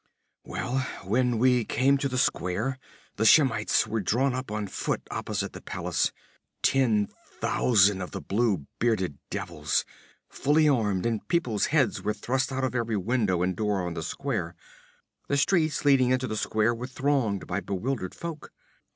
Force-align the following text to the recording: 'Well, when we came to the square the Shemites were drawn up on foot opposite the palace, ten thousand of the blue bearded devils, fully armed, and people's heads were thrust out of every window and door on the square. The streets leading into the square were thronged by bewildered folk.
'Well, 0.43 0.79
when 1.03 1.37
we 1.37 1.63
came 1.63 1.99
to 1.99 2.09
the 2.09 2.17
square 2.17 2.79
the 3.17 3.23
Shemites 3.23 3.85
were 3.85 4.01
drawn 4.01 4.33
up 4.33 4.49
on 4.49 4.65
foot 4.65 5.03
opposite 5.11 5.53
the 5.53 5.61
palace, 5.61 6.11
ten 6.63 7.07
thousand 7.39 8.01
of 8.01 8.09
the 8.09 8.19
blue 8.19 8.65
bearded 8.79 9.19
devils, 9.29 9.85
fully 10.27 10.67
armed, 10.67 11.05
and 11.05 11.27
people's 11.27 11.67
heads 11.67 12.01
were 12.01 12.15
thrust 12.15 12.51
out 12.51 12.63
of 12.63 12.73
every 12.73 12.97
window 12.97 13.43
and 13.43 13.55
door 13.55 13.85
on 13.85 13.93
the 13.93 14.01
square. 14.01 14.55
The 15.27 15.37
streets 15.37 15.85
leading 15.85 16.09
into 16.09 16.25
the 16.25 16.35
square 16.35 16.73
were 16.73 16.87
thronged 16.87 17.45
by 17.45 17.59
bewildered 17.59 18.15
folk. 18.15 18.51